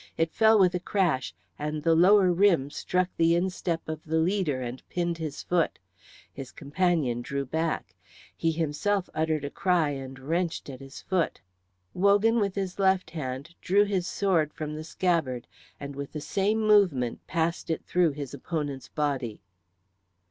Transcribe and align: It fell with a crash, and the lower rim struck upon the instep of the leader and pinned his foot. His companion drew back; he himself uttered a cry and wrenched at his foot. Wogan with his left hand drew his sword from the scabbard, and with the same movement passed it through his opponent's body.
It 0.17 0.33
fell 0.33 0.57
with 0.57 0.73
a 0.73 0.79
crash, 0.79 1.31
and 1.59 1.83
the 1.83 1.93
lower 1.93 2.33
rim 2.33 2.71
struck 2.71 3.05
upon 3.09 3.13
the 3.17 3.35
instep 3.35 3.87
of 3.87 4.01
the 4.03 4.17
leader 4.17 4.59
and 4.59 4.81
pinned 4.89 5.19
his 5.19 5.43
foot. 5.43 5.77
His 6.33 6.51
companion 6.51 7.21
drew 7.21 7.45
back; 7.45 7.93
he 8.35 8.51
himself 8.51 9.11
uttered 9.13 9.45
a 9.45 9.51
cry 9.51 9.91
and 9.91 10.17
wrenched 10.17 10.71
at 10.71 10.79
his 10.79 11.03
foot. 11.03 11.39
Wogan 11.93 12.39
with 12.39 12.55
his 12.55 12.79
left 12.79 13.11
hand 13.11 13.53
drew 13.61 13.83
his 13.85 14.07
sword 14.07 14.55
from 14.55 14.73
the 14.73 14.83
scabbard, 14.83 15.45
and 15.79 15.95
with 15.95 16.13
the 16.13 16.19
same 16.19 16.59
movement 16.65 17.19
passed 17.27 17.69
it 17.69 17.85
through 17.85 18.13
his 18.13 18.33
opponent's 18.33 18.87
body. 18.87 19.43